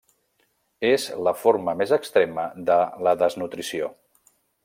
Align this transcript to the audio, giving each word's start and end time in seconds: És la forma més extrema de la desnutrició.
És 0.87 1.03
la 1.27 1.33
forma 1.41 1.75
més 1.83 1.93
extrema 1.99 2.47
de 2.71 2.79
la 3.09 3.15
desnutrició. 3.23 3.93